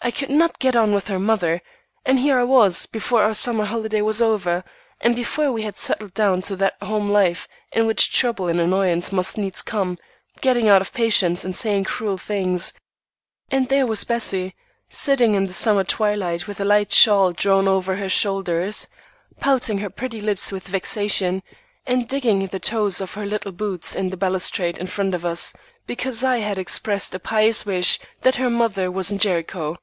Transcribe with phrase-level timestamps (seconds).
[0.00, 1.60] I could not get on with her mother;
[2.06, 4.62] and here I was, before our summer holiday was over,
[5.00, 9.10] and before we had settled down to that home life in which trouble and annoyance
[9.10, 9.98] must needs come,
[10.40, 12.72] getting out of patience and saying cruel things;
[13.50, 14.54] and there was Bessie,
[14.88, 18.86] sitting in the summer twilight with a light shawl drawn over her shoulders,
[19.40, 21.42] pouting her pretty lips with vexation,
[21.86, 25.54] and digging the toes of her little boots into the balustrade in front of us,
[25.88, 29.76] because I had expressed a pious wish that her mother was in Jericho.